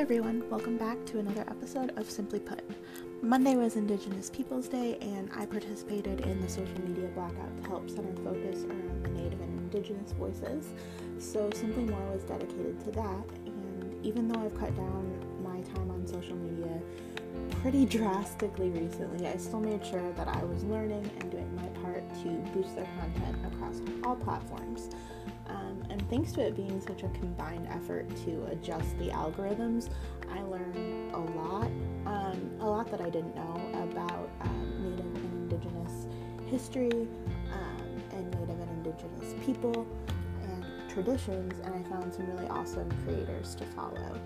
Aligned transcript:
everyone, 0.00 0.42
welcome 0.48 0.78
back 0.78 0.96
to 1.04 1.18
another 1.18 1.42
episode 1.42 1.92
of 1.98 2.10
Simply 2.10 2.40
Put. 2.40 2.62
Monday 3.20 3.54
was 3.54 3.76
Indigenous 3.76 4.30
Peoples 4.30 4.66
Day, 4.66 4.96
and 5.02 5.28
I 5.36 5.44
participated 5.44 6.20
in 6.20 6.40
the 6.40 6.48
social 6.48 6.80
media 6.80 7.06
blackout 7.08 7.62
to 7.62 7.68
help 7.68 7.90
center 7.90 8.14
focus 8.24 8.64
around 8.64 9.04
the 9.04 9.10
Native 9.10 9.38
and 9.42 9.58
Indigenous 9.58 10.12
voices. 10.12 10.72
So, 11.18 11.50
Simply 11.50 11.84
More 11.84 12.00
was 12.12 12.22
dedicated 12.22 12.82
to 12.86 12.90
that, 12.92 13.24
and 13.44 13.94
even 14.02 14.26
though 14.26 14.40
I've 14.40 14.58
cut 14.58 14.74
down 14.74 15.22
my 15.42 15.60
time 15.74 15.90
on 15.90 16.06
social 16.06 16.34
media 16.34 16.80
pretty 17.60 17.84
drastically 17.84 18.70
recently, 18.70 19.26
I 19.26 19.36
still 19.36 19.60
made 19.60 19.84
sure 19.84 20.12
that 20.12 20.28
I 20.28 20.42
was 20.44 20.64
learning 20.64 21.10
and 21.20 21.30
doing 21.30 21.54
my 21.54 21.66
part 21.82 22.02
to 22.22 22.28
boost 22.54 22.74
their 22.74 22.88
content 22.98 23.36
across 23.52 23.82
all 24.02 24.16
platforms. 24.16 24.88
And 25.90 26.08
thanks 26.08 26.32
to 26.32 26.46
it 26.46 26.56
being 26.56 26.80
such 26.80 27.02
a 27.02 27.08
combined 27.08 27.66
effort 27.68 28.08
to 28.24 28.46
adjust 28.52 28.96
the 28.98 29.08
algorithms, 29.08 29.90
I 30.32 30.40
learned 30.42 31.12
a 31.12 31.18
lot, 31.18 31.70
um, 32.06 32.50
a 32.60 32.66
lot 32.66 32.90
that 32.92 33.00
I 33.00 33.10
didn't 33.10 33.34
know 33.34 33.70
about 33.90 34.30
um, 34.42 34.82
Native 34.82 35.06
and 35.06 35.52
Indigenous 35.52 36.06
history 36.46 37.08
um, 37.52 38.02
and 38.12 38.30
Native 38.34 38.60
and 38.60 38.86
Indigenous 38.86 39.34
people 39.44 39.86
and 40.42 40.64
traditions, 40.88 41.54
and 41.64 41.74
I 41.74 41.88
found 41.90 42.14
some 42.14 42.26
really 42.26 42.48
awesome 42.48 42.88
creators 43.04 43.56
to 43.56 43.64
follow. 43.66 44.20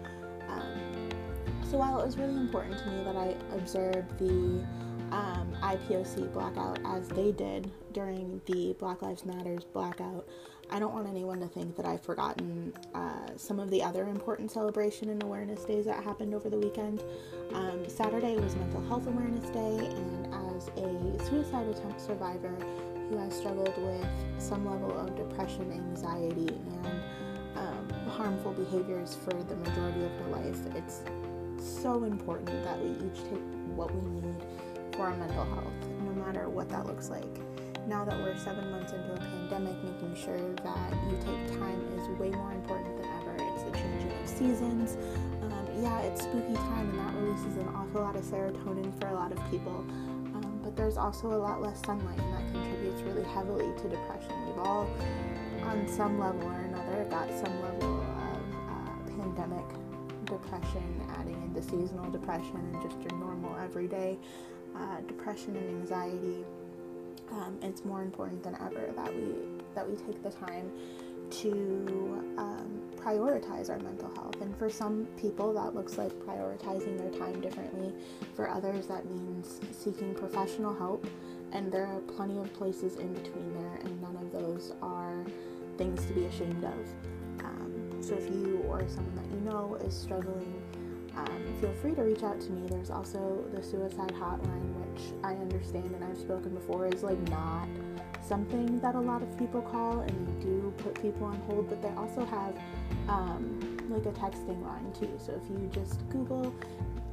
Um, 0.48 1.08
so 1.70 1.78
while 1.78 1.98
it 2.00 2.06
was 2.06 2.18
really 2.18 2.36
important 2.36 2.78
to 2.78 2.86
me 2.86 3.04
that 3.04 3.16
I 3.16 3.34
observed 3.56 4.18
the 4.18 4.64
um, 5.10 5.56
IPOC 5.62 6.32
blackout 6.32 6.78
as 6.84 7.08
they 7.08 7.32
did 7.32 7.70
during 7.92 8.40
the 8.46 8.74
Black 8.78 9.02
Lives 9.02 9.24
Matters 9.24 9.64
blackout, 9.64 10.28
I 10.70 10.78
don't 10.78 10.92
want 10.92 11.08
anyone 11.08 11.40
to 11.40 11.46
think 11.46 11.76
that 11.76 11.86
I've 11.86 12.02
forgotten 12.02 12.72
uh, 12.94 13.36
some 13.36 13.60
of 13.60 13.70
the 13.70 13.82
other 13.82 14.08
important 14.08 14.50
celebration 14.50 15.10
and 15.10 15.22
awareness 15.22 15.64
days 15.64 15.84
that 15.84 16.02
happened 16.02 16.34
over 16.34 16.48
the 16.48 16.58
weekend. 16.58 17.02
Um, 17.52 17.88
Saturday 17.88 18.36
was 18.36 18.56
Mental 18.56 18.82
Health 18.86 19.06
Awareness 19.06 19.48
Day, 19.50 19.86
and 19.86 20.34
as 20.56 20.68
a 20.68 21.24
suicide 21.24 21.68
attempt 21.68 22.00
survivor 22.00 22.54
who 23.10 23.18
has 23.18 23.34
struggled 23.36 23.76
with 23.76 24.06
some 24.38 24.68
level 24.68 24.98
of 24.98 25.14
depression, 25.16 25.70
anxiety, 25.72 26.48
and 26.48 27.02
um, 27.56 27.88
harmful 28.08 28.52
behaviors 28.52 29.14
for 29.14 29.34
the 29.34 29.56
majority 29.56 30.04
of 30.04 30.10
her 30.12 30.28
life, 30.30 30.58
it's 30.74 31.02
so 31.58 32.04
important 32.04 32.64
that 32.64 32.80
we 32.80 32.90
each 32.90 33.22
take 33.24 33.42
what 33.74 33.94
we 33.94 34.20
need 34.20 34.34
for 34.92 35.02
our 35.02 35.16
mental 35.16 35.44
health, 35.44 35.88
no 36.04 36.12
matter 36.24 36.48
what 36.48 36.68
that 36.68 36.86
looks 36.86 37.10
like 37.10 37.43
now 37.86 38.04
that 38.04 38.18
we're 38.18 38.36
seven 38.36 38.70
months 38.70 38.92
into 38.92 39.12
a 39.12 39.18
pandemic, 39.18 39.76
making 39.84 40.14
sure 40.16 40.54
that 40.62 40.92
you 41.10 41.16
take 41.18 41.58
time 41.58 41.80
is 41.98 42.08
way 42.18 42.30
more 42.30 42.52
important 42.52 42.96
than 42.96 43.10
ever. 43.20 43.36
It's 43.54 43.62
the 43.64 43.72
changing 43.72 44.12
of 44.12 44.28
seasons. 44.28 44.96
Um, 45.42 45.66
yeah, 45.82 46.00
it's 46.00 46.22
spooky 46.22 46.54
time, 46.54 46.88
and 46.90 46.98
that 46.98 47.14
releases 47.14 47.56
an 47.58 47.68
awful 47.68 48.00
lot 48.00 48.16
of 48.16 48.22
serotonin 48.22 48.98
for 49.00 49.08
a 49.08 49.14
lot 49.14 49.32
of 49.32 49.50
people. 49.50 49.84
Um, 50.34 50.60
but 50.62 50.76
there's 50.76 50.96
also 50.96 51.28
a 51.28 51.36
lot 51.36 51.60
less 51.60 51.80
sunlight, 51.84 52.18
and 52.18 52.32
that 52.32 52.52
contributes 52.52 53.02
really 53.02 53.24
heavily 53.24 53.70
to 53.82 53.88
depression. 53.88 54.32
We've 54.46 54.58
all, 54.58 54.88
on 55.64 55.86
some 55.88 56.18
level 56.18 56.44
or 56.44 56.60
another, 56.60 57.04
got 57.10 57.28
some 57.30 57.60
level 57.60 58.00
of 58.00 58.42
uh, 58.68 59.22
pandemic 59.22 59.64
depression, 60.24 61.02
adding 61.18 61.34
in 61.42 61.52
the 61.52 61.62
seasonal 61.62 62.10
depression 62.10 62.56
and 62.72 62.82
just 62.82 63.00
your 63.02 63.18
normal 63.20 63.54
everyday 63.62 64.18
uh, 64.76 65.00
depression 65.02 65.54
and 65.56 65.68
anxiety 65.82 66.44
um, 67.32 67.58
it's 67.62 67.84
more 67.84 68.02
important 68.02 68.42
than 68.42 68.54
ever 68.56 68.92
that 68.96 69.14
we 69.14 69.34
that 69.74 69.88
we 69.88 69.96
take 69.96 70.22
the 70.22 70.30
time 70.30 70.70
to 71.30 72.24
um, 72.38 72.82
prioritize 72.96 73.70
our 73.70 73.78
mental 73.78 74.12
health. 74.14 74.40
And 74.40 74.56
for 74.56 74.70
some 74.70 75.06
people, 75.16 75.52
that 75.54 75.74
looks 75.74 75.98
like 75.98 76.12
prioritizing 76.12 76.98
their 76.98 77.10
time 77.10 77.40
differently. 77.40 77.92
For 78.34 78.48
others, 78.48 78.86
that 78.86 79.04
means 79.06 79.60
seeking 79.72 80.14
professional 80.14 80.74
help. 80.74 81.06
And 81.52 81.72
there 81.72 81.86
are 81.86 82.00
plenty 82.00 82.38
of 82.38 82.52
places 82.52 82.96
in 82.96 83.12
between 83.14 83.52
there, 83.54 83.78
and 83.82 84.00
none 84.00 84.16
of 84.16 84.32
those 84.32 84.72
are 84.82 85.24
things 85.76 86.04
to 86.06 86.12
be 86.12 86.24
ashamed 86.24 86.64
of. 86.64 87.44
Um, 87.44 87.98
so 88.00 88.14
if 88.14 88.28
you 88.28 88.64
or 88.68 88.86
someone 88.88 89.14
that 89.16 89.26
you 89.34 89.40
know 89.40 89.76
is 89.76 89.96
struggling, 89.96 90.52
um, 91.16 91.44
feel 91.60 91.72
free 91.74 91.94
to 91.94 92.02
reach 92.02 92.22
out 92.22 92.40
to 92.40 92.50
me. 92.50 92.66
There's 92.68 92.90
also 92.90 93.44
the 93.54 93.62
suicide 93.62 94.12
hotline, 94.14 94.73
I 95.22 95.32
understand 95.32 95.90
and 95.94 96.04
I've 96.04 96.18
spoken 96.18 96.54
before 96.54 96.86
is 96.86 97.02
like 97.02 97.20
not 97.28 97.68
something 98.26 98.80
that 98.80 98.94
a 98.94 99.00
lot 99.00 99.22
of 99.22 99.38
people 99.38 99.60
call, 99.62 100.00
and 100.00 100.26
they 100.26 100.44
do 100.44 100.72
put 100.78 101.00
people 101.00 101.26
on 101.26 101.36
hold, 101.46 101.68
but 101.68 101.82
they 101.82 101.90
also 101.90 102.24
have 102.24 102.56
um, 103.08 103.60
like 103.90 104.06
a 104.06 104.18
texting 104.18 104.62
line 104.62 104.92
too. 104.98 105.10
So 105.18 105.32
if 105.32 105.48
you 105.50 105.68
just 105.72 106.08
Google 106.08 106.54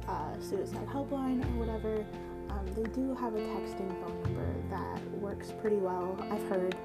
uh, 0.08 0.40
suicide 0.40 0.86
helpline 0.88 1.44
or 1.44 1.58
whatever, 1.58 2.04
um, 2.50 2.66
they 2.74 2.84
do 2.90 3.14
have 3.14 3.34
a 3.34 3.38
texting 3.38 3.90
phone 4.02 4.22
number 4.22 4.54
that 4.70 5.00
works 5.18 5.52
pretty 5.60 5.76
well. 5.76 6.16
I've 6.30 6.48
heard. 6.48 6.76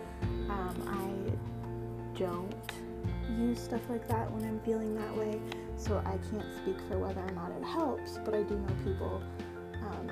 Um, 0.49 0.75
I 0.87 2.17
don't 2.17 2.53
use 3.37 3.59
stuff 3.59 3.81
like 3.89 4.07
that 4.07 4.31
when 4.31 4.43
I'm 4.43 4.59
feeling 4.61 4.95
that 4.95 5.15
way, 5.15 5.39
so 5.75 6.01
I 6.05 6.17
can't 6.31 6.53
speak 6.55 6.77
for 6.87 6.97
whether 6.97 7.21
or 7.21 7.31
not 7.31 7.51
it 7.51 7.63
helps, 7.63 8.17
but 8.23 8.33
I 8.33 8.43
do 8.43 8.55
know 8.55 8.73
people 8.83 9.21
um, 9.83 10.09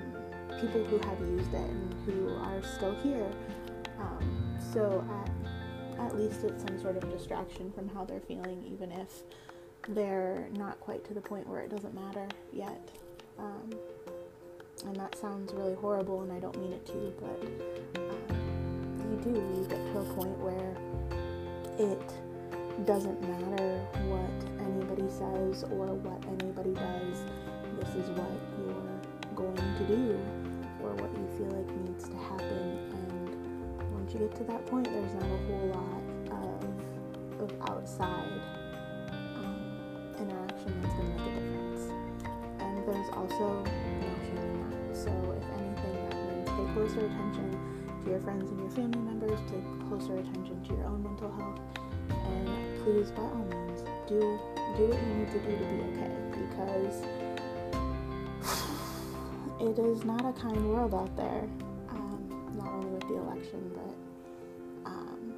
people 0.67 0.83
who 0.85 0.97
have 0.99 1.19
used 1.19 1.53
it 1.53 1.69
and 1.69 1.93
who 2.05 2.35
are 2.37 2.61
still 2.63 2.95
here. 3.03 3.29
Um, 3.99 4.57
so 4.73 5.05
at, 5.21 6.05
at 6.07 6.17
least 6.17 6.43
it's 6.43 6.63
some 6.63 6.79
sort 6.81 6.97
of 6.97 7.09
distraction 7.11 7.71
from 7.71 7.87
how 7.89 8.03
they're 8.03 8.19
feeling, 8.19 8.63
even 8.65 8.91
if 8.91 9.23
they're 9.89 10.47
not 10.53 10.79
quite 10.79 11.05
to 11.05 11.13
the 11.13 11.21
point 11.21 11.47
where 11.47 11.61
it 11.61 11.69
doesn't 11.69 11.93
matter 11.93 12.27
yet. 12.51 12.89
Um, 13.37 13.73
and 14.85 14.95
that 14.95 15.17
sounds 15.17 15.53
really 15.53 15.75
horrible, 15.75 16.21
and 16.23 16.31
I 16.31 16.39
don't 16.39 16.57
mean 16.57 16.73
it 16.73 16.85
to, 16.87 17.13
but 17.19 18.01
um, 18.01 18.97
you 19.11 19.33
do. 19.33 19.39
You 19.39 19.65
get 19.69 19.77
to 19.93 19.99
a 19.99 20.13
point 20.15 20.37
where 20.39 20.75
it 21.77 22.85
doesn't 22.85 23.21
matter 23.21 23.85
what 24.07 24.65
anybody 24.65 25.09
says 25.09 25.63
or 25.71 25.87
what 25.93 26.23
anybody 26.41 26.73
does. 26.73 27.23
This 27.79 27.89
is 27.95 28.09
what 28.11 28.31
you're 28.57 29.35
going 29.35 29.55
to 29.55 29.87
do 29.87 30.54
what 30.93 31.11
you 31.13 31.27
feel 31.37 31.51
like 31.57 31.69
needs 31.87 32.07
to 32.09 32.15
happen. 32.15 32.79
And 32.93 33.93
once 33.93 34.13
you 34.13 34.19
get 34.19 34.35
to 34.35 34.43
that 34.45 34.65
point, 34.67 34.85
there's 34.85 35.13
not 35.13 35.23
a 35.23 35.39
whole 35.47 35.67
lot 35.73 36.03
of, 37.39 37.41
of 37.41 37.69
outside 37.69 38.41
um, 39.09 40.13
interaction 40.19 40.81
that's 40.81 40.93
going 40.95 41.07
to 41.07 41.17
make 41.17 41.27
a 41.27 41.39
difference. 41.39 41.81
And 42.59 42.77
there's 42.87 43.09
also 43.13 43.63
no 43.63 44.13
shame 44.29 44.69
that. 44.69 44.95
So, 44.95 45.11
if 45.11 45.45
anything, 45.57 45.93
that 46.09 46.15
means 46.15 46.49
pay 46.49 46.73
closer 46.73 47.05
attention 47.05 47.49
to 48.03 48.09
your 48.09 48.19
friends 48.21 48.49
and 48.49 48.59
your 48.59 48.71
family 48.71 48.99
members, 48.99 49.39
pay 49.49 49.61
closer 49.89 50.13
attention 50.13 50.63
to 50.63 50.73
your 50.73 50.85
own 50.85 51.03
mental 51.03 51.31
health, 51.31 51.59
and 52.09 52.83
please, 52.83 53.11
by 53.11 53.23
all 53.23 53.45
means, 53.49 53.81
do 54.07 54.39
do 54.77 54.87
what 54.87 54.99
you 55.01 55.13
need 55.15 55.31
to 55.31 55.39
do 55.39 55.51
to 55.51 55.65
be 55.71 55.81
okay 55.89 56.11
because 56.35 57.24
it 59.67 59.79
is 59.79 60.05
not 60.05 60.23
a 60.25 60.33
kind 60.39 60.69
world 60.69 60.93
out 60.93 61.15
there. 61.17 61.47
Um, 61.89 62.51
not 62.55 62.67
only 62.67 62.89
with 62.91 63.07
the 63.07 63.15
election, 63.15 63.71
but 63.73 64.91
um, 64.91 65.33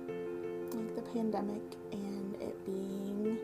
like 0.71 0.95
the 0.95 1.01
pandemic 1.13 1.61
and 1.93 2.35
it 2.41 2.65
being 2.65 3.37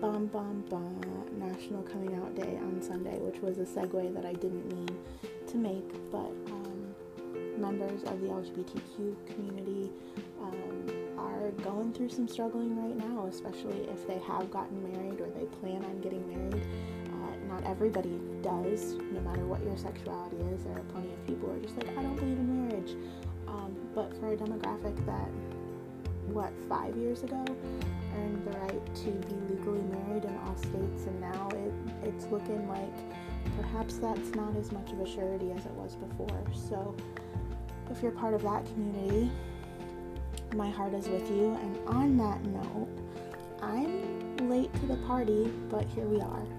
bomb 0.00 0.26
bomb 0.26 0.64
bomb 0.68 1.00
National 1.38 1.82
Coming 1.82 2.14
Out 2.16 2.34
Day 2.34 2.58
on 2.58 2.82
Sunday, 2.82 3.18
which 3.18 3.40
was 3.40 3.58
a 3.58 3.64
segue 3.64 4.14
that 4.14 4.26
I 4.26 4.34
didn't 4.34 4.70
mean 4.72 4.88
to 5.46 5.56
make, 5.56 5.88
but 6.12 6.30
um, 6.52 6.94
members 7.58 8.02
of 8.04 8.20
the 8.20 8.28
LGBTQ 8.28 9.16
community 9.26 9.90
um, 10.42 10.86
are 11.18 11.50
going 11.62 11.92
through 11.92 12.10
some 12.10 12.28
struggling 12.28 12.76
right 12.76 12.96
now, 12.96 13.26
especially 13.26 13.88
if 13.88 14.06
they 14.06 14.18
have 14.18 14.50
gotten 14.50 14.92
married 14.92 15.20
or 15.20 15.30
they 15.30 15.46
plan 15.60 15.84
on 15.84 16.00
getting 16.00 16.28
married 16.28 16.66
not 17.58 17.70
everybody 17.70 18.18
does, 18.42 18.94
no 19.12 19.20
matter 19.20 19.44
what 19.46 19.62
your 19.62 19.76
sexuality 19.76 20.36
is. 20.52 20.64
There 20.64 20.76
are 20.76 20.84
plenty 20.92 21.12
of 21.12 21.26
people 21.26 21.48
who 21.48 21.56
are 21.56 21.60
just 21.60 21.76
like, 21.76 21.88
I 21.96 22.02
don't 22.02 22.16
believe 22.16 22.38
in 22.38 22.68
marriage. 22.68 22.96
Um, 23.46 23.76
but 23.94 24.12
for 24.18 24.32
a 24.32 24.36
demographic 24.36 24.94
that, 25.06 25.30
what, 26.26 26.52
five 26.68 26.96
years 26.96 27.22
ago, 27.22 27.44
earned 28.16 28.44
the 28.44 28.58
right 28.58 28.94
to 28.96 29.10
be 29.10 29.54
legally 29.54 29.82
married 29.82 30.24
in 30.24 30.36
all 30.38 30.56
states, 30.56 31.06
and 31.06 31.20
now 31.20 31.48
it, 31.52 31.72
it's 32.08 32.26
looking 32.26 32.68
like 32.68 32.94
perhaps 33.60 33.96
that's 33.98 34.30
not 34.34 34.54
as 34.56 34.70
much 34.72 34.92
of 34.92 35.00
a 35.00 35.06
surety 35.06 35.52
as 35.52 35.64
it 35.64 35.72
was 35.72 35.96
before. 35.96 36.44
So, 36.52 36.94
if 37.90 38.02
you're 38.02 38.12
part 38.12 38.34
of 38.34 38.42
that 38.42 38.66
community, 38.66 39.30
my 40.54 40.68
heart 40.70 40.92
is 40.92 41.08
with 41.08 41.30
you. 41.30 41.54
And 41.54 41.78
on 41.88 42.16
that 42.18 42.44
note, 42.44 42.88
I'm 43.62 44.36
late 44.48 44.72
to 44.74 44.86
the 44.86 44.96
party, 45.06 45.50
but 45.70 45.86
here 45.86 46.04
we 46.04 46.20
are. 46.20 46.57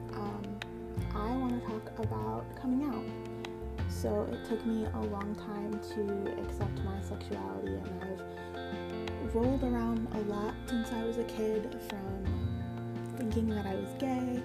Want 1.50 1.66
to 1.66 1.72
talk 1.72 2.00
about 2.00 2.46
coming 2.62 2.84
out. 2.84 3.90
So 3.90 4.28
it 4.32 4.48
took 4.48 4.64
me 4.68 4.86
a 4.86 5.00
long 5.00 5.34
time 5.34 5.72
to 5.96 6.42
accept 6.44 6.78
my 6.84 7.02
sexuality, 7.02 7.74
and 7.74 8.22
I've 9.24 9.34
rolled 9.34 9.64
around 9.64 10.08
a 10.14 10.20
lot 10.32 10.54
since 10.68 10.92
I 10.92 11.04
was 11.04 11.18
a 11.18 11.24
kid 11.24 11.76
from 11.90 13.18
thinking 13.18 13.50
that 13.50 13.66
I 13.66 13.74
was 13.74 13.90
gay, 13.98 14.44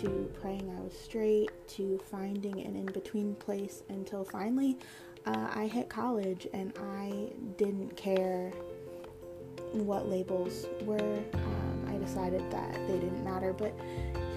to 0.00 0.30
praying 0.40 0.74
I 0.74 0.80
was 0.80 0.98
straight 0.98 1.50
to 1.68 2.00
finding 2.10 2.64
an 2.64 2.76
in 2.76 2.86
between 2.86 3.34
place 3.34 3.82
until 3.90 4.24
finally 4.24 4.78
uh, 5.26 5.48
I 5.54 5.66
hit 5.66 5.90
college 5.90 6.46
and 6.54 6.72
I 6.96 7.30
didn't 7.58 7.94
care 7.96 8.52
what 9.72 10.08
labels 10.08 10.66
were. 10.82 11.18
Um, 11.34 11.88
I 11.88 11.98
decided 11.98 12.50
that 12.50 12.74
they 12.86 12.94
didn't 12.94 13.22
matter. 13.24 13.52
But 13.52 13.74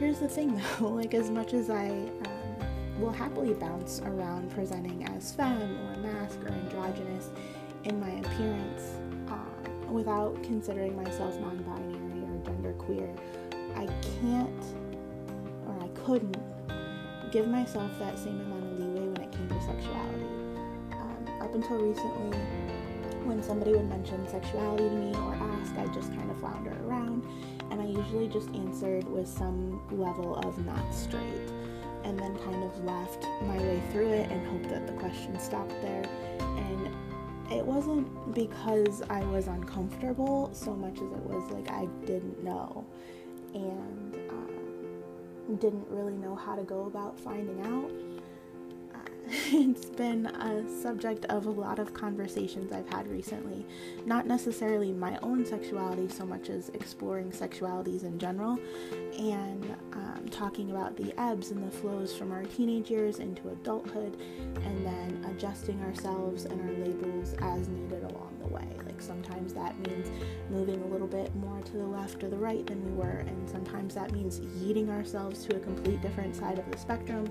here's 0.02 0.18
the 0.18 0.28
thing 0.28 0.60
though 0.80 0.88
like, 0.88 1.14
as 1.14 1.30
much 1.30 1.54
as 1.54 1.70
I 1.70 1.90
um, 1.90 3.00
will 3.00 3.12
happily 3.12 3.54
bounce 3.54 4.02
around 4.04 4.50
presenting 4.50 5.06
as 5.06 5.32
femme 5.34 5.62
or 5.62 5.98
masc 5.98 6.40
or 6.44 6.48
androgynous 6.48 7.30
in 7.84 8.00
my 8.00 8.10
appearance 8.10 8.98
um, 9.28 9.94
without 9.94 10.42
considering 10.42 10.96
myself 10.96 11.40
non 11.40 11.58
binary 11.62 12.24
or 12.24 12.40
genderqueer, 12.44 13.16
I 13.76 13.86
can't 14.20 14.66
or 15.68 15.84
I 15.84 15.88
couldn't 16.04 16.38
give 17.32 17.48
myself 17.48 17.92
that 18.00 18.18
same 18.18 18.42
amount 18.42 18.64
of 18.64 18.80
leeway 18.80 19.08
when 19.08 19.22
it 19.22 19.32
came 19.32 19.48
to 19.50 19.62
sexuality. 19.62 20.26
Um, 20.94 21.42
up 21.42 21.54
until 21.54 21.78
recently, 21.78 22.40
when 23.32 23.42
somebody 23.42 23.72
would 23.72 23.88
mention 23.88 24.28
sexuality 24.28 24.84
to 24.84 24.96
me 24.96 25.16
or 25.16 25.34
ask, 25.36 25.74
I'd 25.78 25.94
just 25.94 26.14
kind 26.16 26.30
of 26.30 26.38
flounder 26.40 26.76
around, 26.86 27.24
and 27.72 27.80
I 27.80 27.86
usually 27.86 28.28
just 28.28 28.50
answered 28.50 29.08
with 29.10 29.26
some 29.26 29.82
level 29.90 30.36
of 30.36 30.66
not 30.66 30.94
straight, 30.94 31.48
and 32.04 32.20
then 32.20 32.38
kind 32.40 32.62
of 32.62 32.84
left 32.84 33.26
my 33.44 33.58
way 33.58 33.82
through 33.90 34.10
it 34.10 34.30
and 34.30 34.46
hoped 34.48 34.70
that 34.70 34.86
the 34.86 34.94
question 34.94 35.40
stopped 35.40 35.82
there. 35.82 36.04
And 36.40 36.90
it 37.50 37.66
wasn't 37.66 38.36
because 38.36 39.02
I 39.10 39.22
was 39.22 39.48
uncomfortable 39.48 40.50
so 40.54 40.76
much 40.76 40.96
as 40.96 41.12
it 41.14 41.24
was 41.24 41.50
like 41.52 41.72
I 41.72 41.86
didn't 42.06 42.44
know. 42.44 42.86
And 43.54 44.16
um, 44.30 45.58
didn't 45.58 45.88
really 45.90 46.18
know 46.18 46.36
how 46.36 46.58
to 46.58 46.64
go 46.64 46.86
about 46.86 47.18
finding 47.18 47.62
out 47.66 47.92
it's 49.54 49.86
been 49.86 50.26
a 50.26 50.82
subject 50.82 51.24
of 51.26 51.46
a 51.46 51.50
lot 51.50 51.80
of 51.80 51.94
conversations 51.94 52.74
I've 52.74 52.90
had 52.90 53.08
recently. 53.08 53.66
Not 54.06 54.28
necessarily 54.28 54.92
my 54.92 55.18
own 55.24 55.46
sexuality 55.46 56.10
so 56.10 56.26
much 56.26 56.50
as 56.50 56.68
exploring 56.70 57.32
sexualities 57.32 58.04
in 58.04 58.20
general 58.20 58.60
and 59.18 59.74
um, 59.94 60.28
talking 60.32 60.72
about 60.72 60.98
the 60.98 61.18
ebbs 61.18 61.52
and 61.52 61.66
the 61.66 61.72
flows 61.72 62.14
from 62.14 62.34
our 62.34 62.44
teenage 62.44 62.92
years 62.92 63.20
into 63.20 63.48
adulthood 63.48 64.18
and 64.66 64.86
then 64.86 65.26
adjusting 65.30 65.82
ourselves 65.84 66.44
and 66.44 66.60
our 66.60 66.86
labels 66.86 67.34
as 67.42 67.70
needed 67.70 68.04
along 68.04 68.36
the 68.42 68.48
way. 68.48 68.68
Like 68.86 69.02
sometimes 69.02 69.54
that 69.54 69.80
means 69.88 70.10
moving 70.50 70.82
a 70.82 70.88
little 70.88 71.08
bit 71.08 71.34
more 71.38 71.62
to 71.62 71.72
the 71.72 71.88
left 71.88 72.22
or 72.22 72.30
the 72.30 72.38
right 72.38 72.66
than 72.66 72.84
we 72.84 72.92
were, 72.92 73.24
and 73.26 73.50
sometimes 73.50 73.96
that 73.96 74.12
means 74.12 74.42
yeeting 74.42 74.90
ourselves 74.90 75.46
to 75.46 75.56
a 75.56 75.60
complete 75.60 76.02
different 76.02 76.36
side 76.36 76.60
of 76.60 76.70
the 76.70 76.78
spectrum 76.78 77.30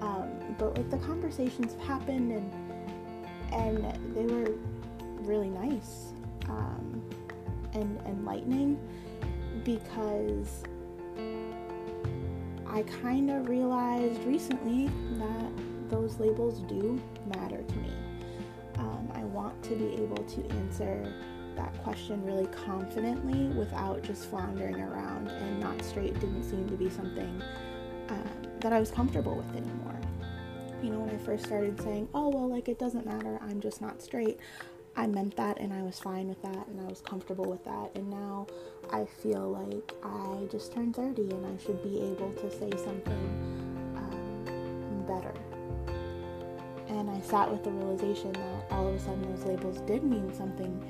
um, 0.00 0.30
but 0.58 0.76
like 0.76 0.90
the 0.90 0.98
conversations 0.98 1.76
happened 1.86 2.32
and 2.32 2.52
and 3.52 4.14
they 4.14 4.26
were 4.26 4.52
really 5.22 5.50
nice 5.50 6.12
um, 6.48 7.02
and 7.72 8.00
enlightening 8.06 8.78
because 9.64 10.62
I 12.66 12.82
kind 13.02 13.30
of 13.30 13.48
realized 13.48 14.22
recently 14.24 14.88
that 15.18 15.50
those 15.88 16.18
labels 16.20 16.60
do 16.60 17.00
matter 17.34 17.62
to 17.62 17.76
me. 17.76 17.90
Um, 18.78 19.10
I 19.12 19.24
want 19.24 19.60
to 19.64 19.74
be 19.74 19.94
able 19.96 20.22
to 20.22 20.46
answer 20.50 21.12
that 21.56 21.76
question 21.82 22.24
really 22.24 22.46
confidently 22.46 23.46
without 23.58 24.02
just 24.02 24.30
floundering 24.30 24.80
around, 24.80 25.28
and 25.28 25.60
not 25.60 25.82
straight 25.82 26.14
didn't 26.14 26.44
seem 26.44 26.68
to 26.68 26.76
be 26.76 26.88
something 26.88 27.42
um, 28.08 28.30
that 28.60 28.72
I 28.72 28.78
was 28.78 28.90
comfortable 28.90 29.34
with 29.34 29.56
anymore 29.56 29.79
you 30.82 30.90
know, 30.90 31.00
when 31.00 31.10
I 31.10 31.18
first 31.18 31.44
started 31.46 31.80
saying, 31.82 32.08
oh, 32.14 32.28
well, 32.28 32.48
like 32.48 32.68
it 32.68 32.78
doesn't 32.78 33.06
matter, 33.06 33.38
I'm 33.42 33.60
just 33.60 33.80
not 33.80 34.02
straight, 34.02 34.38
I 34.96 35.06
meant 35.06 35.36
that 35.36 35.58
and 35.60 35.72
I 35.72 35.82
was 35.82 35.98
fine 35.98 36.28
with 36.28 36.42
that 36.42 36.66
and 36.66 36.80
I 36.80 36.84
was 36.84 37.00
comfortable 37.00 37.44
with 37.44 37.64
that. 37.64 37.90
And 37.94 38.10
now 38.10 38.46
I 38.92 39.04
feel 39.04 39.50
like 39.50 39.94
I 40.02 40.46
just 40.50 40.72
turned 40.72 40.96
30 40.96 41.22
and 41.22 41.46
I 41.46 41.62
should 41.62 41.82
be 41.82 42.00
able 42.00 42.32
to 42.32 42.50
say 42.50 42.70
something 42.76 43.94
um, 43.96 45.04
better. 45.06 45.32
And 46.88 47.08
I 47.08 47.20
sat 47.20 47.50
with 47.50 47.62
the 47.62 47.70
realization 47.70 48.32
that 48.32 48.66
all 48.70 48.88
of 48.88 48.94
a 48.94 48.98
sudden 48.98 49.22
those 49.22 49.44
labels 49.44 49.80
did 49.82 50.02
mean 50.02 50.34
something 50.34 50.84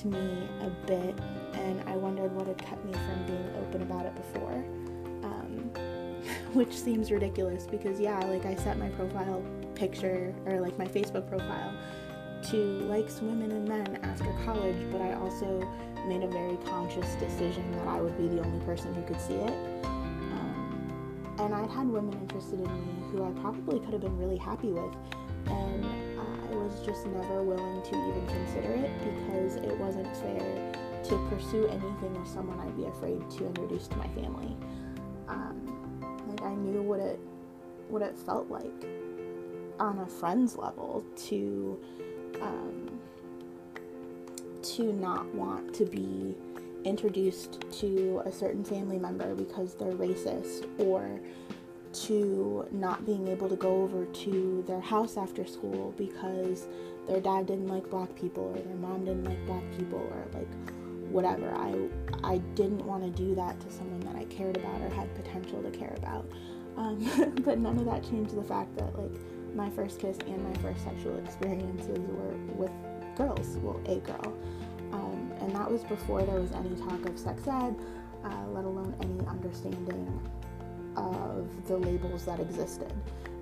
to 0.00 0.06
me 0.06 0.48
a 0.62 0.70
bit, 0.86 1.18
and 1.54 1.82
I 1.88 1.96
wondered 1.96 2.32
what 2.32 2.46
had 2.46 2.58
kept 2.58 2.84
me 2.84 2.92
from 2.92 3.26
being 3.26 3.50
open 3.56 3.82
about 3.82 4.06
it 4.06 4.14
before. 4.14 4.64
Which 6.54 6.72
seems 6.72 7.10
ridiculous 7.10 7.66
because 7.66 8.00
yeah, 8.00 8.18
like 8.26 8.44
I 8.44 8.56
set 8.56 8.78
my 8.78 8.88
profile 8.90 9.42
picture 9.74 10.34
or 10.46 10.60
like 10.60 10.76
my 10.78 10.86
Facebook 10.86 11.28
profile 11.28 11.72
to 12.50 12.56
likes 12.88 13.20
women 13.20 13.52
and 13.52 13.68
men 13.68 14.00
after 14.02 14.32
college, 14.44 14.76
but 14.90 15.00
I 15.00 15.14
also 15.14 15.60
made 16.06 16.22
a 16.22 16.28
very 16.28 16.56
conscious 16.64 17.14
decision 17.16 17.70
that 17.72 17.86
I 17.86 18.00
would 18.00 18.16
be 18.16 18.28
the 18.28 18.42
only 18.42 18.64
person 18.64 18.94
who 18.94 19.02
could 19.02 19.20
see 19.20 19.34
it. 19.34 19.52
Um, 19.84 21.36
and 21.38 21.54
I'd 21.54 21.70
had 21.70 21.86
women 21.86 22.18
interested 22.20 22.60
in 22.60 22.66
me 22.66 23.10
who 23.12 23.24
I 23.24 23.30
probably 23.40 23.78
could 23.80 23.92
have 23.92 24.02
been 24.02 24.18
really 24.18 24.38
happy 24.38 24.72
with, 24.72 24.94
and 25.46 25.84
I 25.84 26.54
was 26.56 26.84
just 26.84 27.06
never 27.06 27.42
willing 27.42 27.82
to 27.82 27.90
even 27.90 28.26
consider 28.26 28.72
it 28.72 28.90
because 29.04 29.56
it 29.56 29.76
wasn't 29.78 30.16
fair 30.16 30.72
to 31.04 31.28
pursue 31.30 31.66
anything 31.68 32.14
with 32.18 32.28
someone 32.28 32.58
I'd 32.60 32.76
be 32.76 32.84
afraid 32.84 33.28
to 33.30 33.46
introduce 33.46 33.86
to 33.88 33.96
my 33.96 34.08
family. 34.08 34.56
Um, 35.28 35.59
knew 36.60 36.82
what 36.82 37.00
it 37.00 37.18
what 37.88 38.02
it 38.02 38.16
felt 38.18 38.48
like 38.48 38.86
on 39.78 39.98
a 39.98 40.06
friend's 40.06 40.56
level 40.56 41.04
to 41.16 41.78
um, 42.40 43.00
to 44.62 44.92
not 44.92 45.26
want 45.34 45.74
to 45.74 45.84
be 45.84 46.36
introduced 46.84 47.60
to 47.70 48.22
a 48.24 48.32
certain 48.32 48.64
family 48.64 48.98
member 48.98 49.34
because 49.34 49.74
they're 49.74 49.92
racist 49.92 50.66
or 50.78 51.20
to 51.92 52.66
not 52.70 53.04
being 53.04 53.26
able 53.28 53.48
to 53.48 53.56
go 53.56 53.82
over 53.82 54.04
to 54.06 54.64
their 54.66 54.80
house 54.80 55.16
after 55.16 55.44
school 55.44 55.92
because 55.98 56.66
their 57.08 57.20
dad 57.20 57.46
didn't 57.46 57.66
like 57.66 57.88
black 57.90 58.14
people 58.14 58.44
or 58.44 58.62
their 58.62 58.76
mom 58.76 59.04
didn't 59.04 59.24
like 59.24 59.44
black 59.46 59.64
people 59.76 59.98
or 59.98 60.38
like 60.38 60.79
whatever. 61.10 61.52
I 61.54 61.88
I 62.22 62.38
didn't 62.54 62.84
want 62.84 63.02
to 63.04 63.10
do 63.10 63.34
that 63.34 63.60
to 63.60 63.70
someone 63.70 64.00
that 64.00 64.16
I 64.16 64.24
cared 64.24 64.56
about 64.56 64.80
or 64.80 64.88
had 64.90 65.14
potential 65.14 65.62
to 65.62 65.70
care 65.70 65.94
about. 65.96 66.30
Um, 66.76 67.34
but 67.44 67.58
none 67.58 67.78
of 67.78 67.84
that 67.86 68.02
changed 68.02 68.36
the 68.36 68.42
fact 68.42 68.76
that 68.76 68.96
like 68.98 69.12
my 69.54 69.70
first 69.70 70.00
kiss 70.00 70.16
and 70.26 70.42
my 70.42 70.54
first 70.60 70.84
sexual 70.84 71.18
experiences 71.18 71.98
were 71.98 72.36
with 72.54 72.70
girls, 73.16 73.58
well, 73.58 73.80
a 73.86 73.96
girl. 74.00 74.36
Um, 74.92 75.32
and 75.40 75.54
that 75.54 75.70
was 75.70 75.84
before 75.84 76.22
there 76.22 76.40
was 76.40 76.52
any 76.52 76.74
talk 76.76 77.04
of 77.06 77.18
sex 77.18 77.46
ed, 77.46 77.76
uh, 78.24 78.46
let 78.48 78.64
alone 78.64 78.94
any 79.00 79.26
understanding 79.26 80.20
of 80.96 81.48
the 81.66 81.76
labels 81.76 82.24
that 82.24 82.40
existed. 82.40 82.92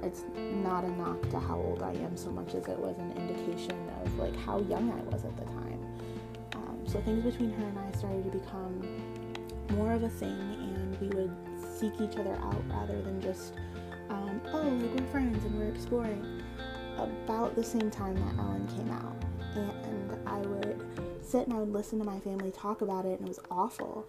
It's 0.03 0.25
not 0.37 0.85
a 0.85 0.91
knock 0.91 1.29
to 1.31 1.41
how 1.41 1.57
old 1.57 1.83
I 1.83 1.93
am 1.93 2.17
so 2.17 2.31
much 2.31 2.55
as 2.55 2.69
it 2.69 2.79
was 2.79 2.97
an 2.99 3.13
indication 3.17 3.91
of 4.03 4.19
like 4.19 4.37
how 4.37 4.61
young 4.61 4.91
I 4.93 5.03
was 5.13 5.25
at 5.25 5.37
the 5.37 5.45
time. 5.45 5.78
So 6.89 7.03
things 7.03 7.23
between 7.23 7.53
her 7.53 7.65
and 7.65 7.79
I 7.79 7.93
started 7.99 8.25
to 8.25 8.39
become 8.39 8.81
more 9.77 9.93
of 9.93 10.03
a 10.03 10.09
thing, 10.09 10.31
and 10.31 10.99
we 11.01 11.09
would 11.09 11.37
seek 11.61 11.93
each 12.01 12.17
other 12.17 12.35
out 12.43 12.63
rather 12.71 13.01
than 13.03 13.21
just, 13.21 13.53
um, 14.09 14.41
oh, 14.47 14.63
like 14.63 14.99
we're 14.99 15.07
friends 15.09 15.45
and 15.45 15.59
we're 15.59 15.69
exploring. 15.69 16.43
About 16.97 17.55
the 17.55 17.63
same 17.63 17.91
time 17.91 18.15
that 18.17 18.43
Ellen 18.43 18.67
came 18.69 18.91
out, 18.91 19.15
and 19.55 20.17
I 20.27 20.39
would 20.39 20.83
sit 21.23 21.47
and 21.47 21.55
I 21.55 21.59
would 21.59 21.73
listen 21.73 21.99
to 21.99 22.05
my 22.07 22.19
family 22.21 22.51
talk 22.51 22.81
about 22.81 23.05
it, 23.05 23.21
and 23.21 23.29
it 23.29 23.29
was 23.29 23.41
awful. 23.51 24.07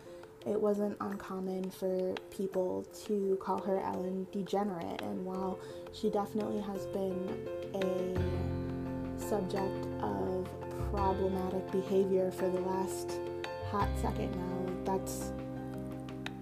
It 0.47 0.59
wasn't 0.59 0.95
uncommon 1.01 1.69
for 1.69 2.15
people 2.31 2.85
to 3.07 3.37
call 3.41 3.59
her 3.59 3.81
Ellen 3.81 4.25
degenerate, 4.31 5.01
and 5.01 5.25
while 5.25 5.59
she 5.91 6.09
definitely 6.09 6.61
has 6.61 6.85
been 6.87 7.45
a 7.75 8.58
subject 9.29 9.85
of 10.01 10.49
problematic 10.91 11.71
behavior 11.71 12.31
for 12.31 12.49
the 12.49 12.59
last 12.61 13.19
hot 13.69 13.87
second 14.01 14.35
now, 14.35 14.83
that's 14.83 15.31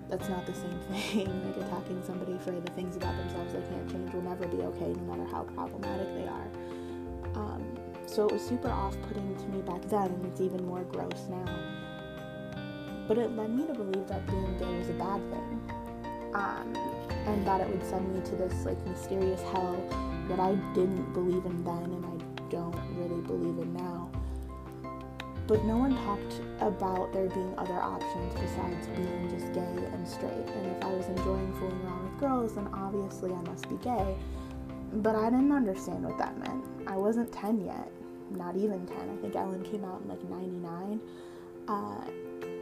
that's 0.09 0.29
not 0.29 0.45
the 0.45 0.53
same 0.53 0.79
thing. 0.91 1.45
like 1.45 1.67
attacking 1.67 2.01
somebody 2.05 2.37
for 2.39 2.51
the 2.51 2.71
things 2.71 2.95
about 2.95 3.17
themselves 3.17 3.51
they 3.51 3.59
can't 3.59 3.91
change 3.91 4.13
will 4.13 4.21
never 4.21 4.47
be 4.47 4.57
okay, 4.57 4.93
no 4.93 5.15
matter 5.15 5.29
how 5.29 5.43
problematic 5.43 6.07
they 6.15 6.27
are. 6.27 6.47
Um, 7.35 7.77
so 8.05 8.25
it 8.25 8.31
was 8.31 8.41
super 8.41 8.69
off-putting 8.69 9.35
to 9.35 9.45
me 9.47 9.61
back 9.63 9.81
then, 9.89 10.05
and 10.05 10.25
it's 10.25 10.39
even 10.39 10.65
more 10.65 10.83
gross 10.83 11.25
now. 11.29 11.45
But 13.05 13.17
it 13.17 13.35
led 13.35 13.53
me 13.53 13.67
to 13.67 13.73
believe 13.73 14.07
that 14.07 14.25
being 14.27 14.57
gay 14.57 14.77
was 14.79 14.89
a 14.89 14.93
bad 14.93 15.21
thing, 15.29 15.71
um, 16.33 16.73
and 17.25 17.45
that 17.45 17.59
it 17.59 17.69
would 17.69 17.83
send 17.83 18.13
me 18.13 18.21
to 18.21 18.35
this 18.37 18.65
like 18.65 18.79
mysterious 18.87 19.41
hell 19.41 19.75
that 20.29 20.39
I 20.39 20.55
didn't 20.73 21.11
believe 21.13 21.45
in 21.45 21.63
then, 21.65 21.83
and 21.83 22.05
I 22.05 22.16
don't 22.49 22.75
really 22.95 23.21
believe 23.21 23.57
in 23.59 23.73
now. 23.73 24.09
but 25.47 25.63
no 25.63 25.77
one 25.77 25.95
talked 26.03 26.41
about 26.59 27.13
there 27.13 27.27
being 27.29 27.53
other 27.57 27.79
options 27.79 28.33
besides 28.33 28.85
being 28.87 29.29
just 29.29 29.53
gay 29.53 29.61
and 29.61 30.05
straight. 30.07 30.45
And 30.55 30.75
if 30.75 30.83
I 30.83 30.89
was 30.89 31.07
enjoying 31.07 31.53
fooling 31.53 31.81
around 31.85 32.03
with 32.11 32.19
girls, 32.19 32.55
then 32.55 32.67
obviously 32.73 33.31
I 33.31 33.41
must 33.43 33.69
be 33.69 33.77
gay. 33.77 34.15
But 34.91 35.15
I 35.15 35.29
didn't 35.29 35.53
understand 35.53 36.03
what 36.03 36.17
that 36.17 36.37
meant. 36.37 36.65
I 36.85 36.97
wasn't 36.97 37.31
10 37.31 37.63
yet, 37.65 37.89
not 38.29 38.57
even 38.57 38.85
10. 38.85 38.97
I 38.97 39.21
think 39.21 39.35
Ellen 39.35 39.63
came 39.63 39.85
out 39.85 40.01
in 40.01 40.09
like 40.09 40.23
99. 40.29 40.99
Uh, 41.69 42.01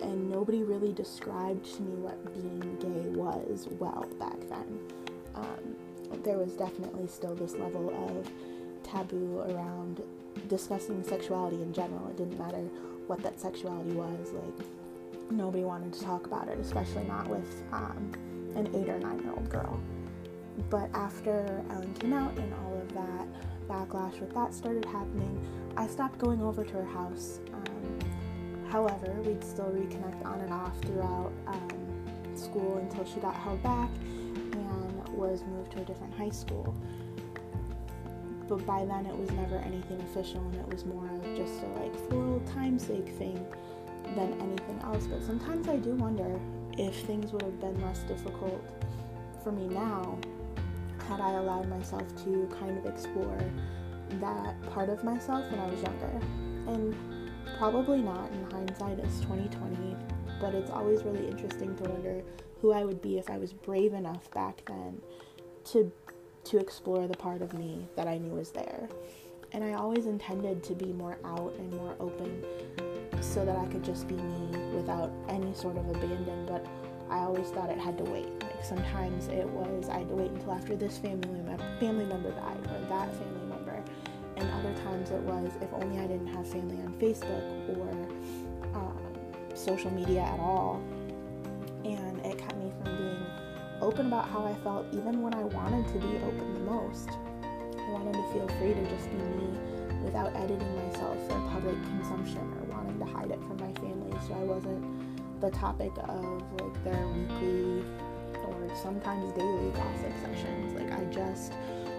and 0.04 0.30
nobody 0.30 0.63
really 0.63 0.94
described 0.94 1.65
to 1.75 1.82
me 1.82 1.96
what 1.96 2.18
being 2.34 2.77
gay 2.80 3.10
was 3.18 3.68
well 3.80 4.06
back 4.20 4.39
then. 4.50 4.80
Um, 5.34 5.75
there 6.24 6.38
was 6.38 6.54
definitely 6.54 7.08
still 7.08 7.34
this 7.36 7.54
level 7.56 7.89
of 8.10 8.32
taboo 8.86 9.39
around 9.50 10.01
discussing 10.48 11.04
sexuality 11.04 11.62
in 11.62 11.74
general. 11.74 12.08
It 12.10 12.18
didn't 12.18 12.38
matter 12.38 12.63
what 13.08 13.22
that 13.24 13.39
sexuality 13.39 13.92
was. 13.92 14.32
Like 14.32 14.68
nobody 15.32 15.63
wanted 15.63 15.94
to 15.94 16.04
talk 16.04 16.25
about 16.25 16.48
it, 16.48 16.60
especially 16.60 17.04
not 17.04 17.27
with 17.27 17.63
um, 17.72 18.12
an 18.56 18.68
eight 18.75 18.89
or 18.89 19.00
nine 19.00 19.20
year 19.20 19.32
old 19.32 19.50
girl. 19.50 19.80
But 20.70 20.89
after 20.94 21.63
Ellen 21.70 21.94
came 21.96 22.13
out 22.13 22.38
and 22.38 22.54
all 22.54 22.77
of 22.77 22.94
that 22.94 23.27
backlash 23.68 24.20
with 24.20 24.34
that 24.34 24.54
started 24.54 24.86
happening, 24.86 25.39
I 25.75 25.88
stopped 25.88 26.20
going 26.20 26.42
over 26.42 26.63
to 26.63 26.74
her 26.74 26.86
house. 26.86 27.39
Um, 27.54 28.00
however, 28.70 29.12
we'd 29.25 29.44
still 29.44 29.65
reconnect 29.65 30.25
on 30.25 30.39
and 30.39 30.54
off 30.54 30.80
throughout 30.82 31.32
um, 31.48 31.70
school 32.36 32.77
until 32.77 33.06
she 33.06 33.20
got 33.20 33.36
held 33.36 33.62
back 33.63 33.89
and 34.54 35.10
was 35.10 35.44
moved 35.44 35.72
to 35.74 35.82
a 35.82 35.86
different 35.86 36.13
high 36.13 36.30
school 36.30 36.75
but 38.48 38.66
by 38.66 38.86
then 38.86 39.06
it 39.06 39.18
was 39.18 39.32
never 39.32 39.58
anything 39.58 40.00
official 40.02 40.42
and 40.42 40.56
it 40.56 40.68
was 40.68 40.86
more 40.86 41.06
of 41.06 41.24
just 41.36 41.64
a 41.64 41.68
like 41.80 41.96
for 42.10 42.16
old 42.16 42.48
time's 42.48 42.86
sake 42.86 43.10
thing 43.18 43.46
than 44.16 44.34
anything 44.42 44.80
else. 44.84 45.08
But 45.08 45.24
sometimes 45.24 45.68
I 45.68 45.78
do 45.78 45.92
wonder 45.96 46.40
if 46.78 46.96
things 47.02 47.32
would 47.32 47.42
have 47.42 47.60
been 47.60 47.82
less 47.82 48.00
difficult 48.02 48.64
for 49.44 49.52
me 49.52 49.68
now 49.68 50.18
had 51.08 51.20
I 51.22 51.34
allowed 51.34 51.70
myself 51.70 52.04
to 52.24 52.50
kind 52.60 52.78
of 52.78 52.86
explore 52.86 53.40
that 54.20 54.62
part 54.72 54.90
of 54.90 55.04
myself 55.04 55.50
when 55.52 55.60
I 55.60 55.68
was 55.68 55.82
younger. 55.82 56.20
And 56.68 56.96
probably 57.58 58.02
not 58.02 58.32
in 58.32 58.52
hindsight 58.52 59.00
it's 59.00 59.20
2020, 59.22 59.96
but 60.40 60.54
it's 60.56 60.72
always 60.72 61.04
really 61.04 61.28
interesting 61.28 61.75
to 61.78 61.84
wonder 61.90 62.24
who 62.62 62.72
I 62.72 62.84
would 62.84 63.02
be 63.02 63.18
if 63.18 63.30
I 63.30 63.38
was 63.38 63.54
brave 63.54 63.94
enough 63.94 64.30
back 64.32 64.64
then 64.68 65.02
to 65.66 65.92
to 66.46 66.58
explore 66.58 67.08
the 67.08 67.18
part 67.18 67.42
of 67.42 67.54
me 67.54 67.88
that 67.96 68.08
I 68.08 68.18
knew 68.18 68.32
was 68.32 68.52
there. 68.52 68.88
And 69.52 69.64
I 69.64 69.74
always 69.74 70.06
intended 70.06 70.64
to 70.64 70.75
be 70.75 70.94
more 70.94 71.18
out 71.24 71.54
and 71.58 71.72
more 71.74 71.96
open 72.00 72.44
so 73.22 73.46
that 73.46 73.58
I 73.58 73.66
could 73.68 73.84
just 73.84 74.08
be 74.08 74.16
me 74.16 74.58
without 74.75 75.12
any 75.30 75.54
sort 75.54 75.78
of 75.78 75.90
abandon, 75.90 76.46
but 76.46 76.66
I 77.10 77.20
always 77.20 77.50
thought 77.50 77.70
it 77.70 77.78
had 77.78 77.98
to 78.00 78.04
wait. 78.06 78.28
Like 78.42 78.64
sometimes 78.64 79.28
it 79.28 79.48
was 79.48 79.90
I 79.90 80.00
had 80.00 80.10
to 80.10 80.16
wait 80.16 80.32
until 80.32 80.54
after 80.54 80.75
this 80.75 80.98
family 80.98 81.42
mem- 81.42 81.80
family 81.80 82.06
member 82.06 82.32
died 82.32 82.60
or 82.66 82.80
that 82.90 83.16
family 83.16 83.46
member, 83.48 83.84
and 84.38 84.50
other 84.52 84.74
times 84.84 85.12
it 85.12 85.22
was 85.22 85.52
if 85.62 85.72
only 85.74 86.00
I 86.00 86.08
didn't 86.08 86.28
have 86.28 86.48
family 86.48 86.78
on 86.84 86.94
Facebook 87.00 87.78
or 87.78 87.90
um, 88.75 88.98
social 89.54 89.92
media 89.92 90.22
at 90.22 90.40
all, 90.40 90.82
and 91.84 92.25
it 92.25 92.38
kept 92.38 92.58
me 92.58 92.72
from 92.84 92.98
being 92.98 93.14
open 93.86 94.08
about 94.08 94.27
how 94.27 94.44
I 94.44 94.56
felt 94.63 94.88
even 94.94 95.22
when 95.22 95.36
I 95.36 95.44
wanted 95.44 95.86
to 95.94 96.00
be 96.00 96.18
open 96.18 96.54
the 96.56 96.72
most. 96.72 97.08
I 97.08 97.89
wanted 97.92 98.13
to 98.13 98.34
feel 98.34 98.48
free 98.58 98.74
to 98.74 98.89
just 98.89 99.12
be 99.12 99.18
me 99.18 99.54
without 100.04 100.36
editing 100.36 100.75
myself 100.75 101.15
for 101.27 101.39
public 101.54 101.75
consumption 101.84 102.42
or 102.58 102.75
wanting 102.75 102.98
to 102.98 103.06
hide 103.06 103.30
it 103.30 103.39
from 103.42 103.58
my 103.58 103.72
family 103.80 104.18
so 104.27 104.34
I 104.34 104.44
wasn't 104.44 105.39
the 105.39 105.51
topic 105.51 105.92
of 106.00 106.42
like 106.60 106.84
their 106.84 107.08
weekly 107.10 107.86
or 108.48 108.75
sometimes 108.82 109.32
daily 109.34 109.70
gossip 109.70 110.13
sessions. 110.20 110.74
Like 110.74 110.92
I 110.92 111.06
just 111.06 111.54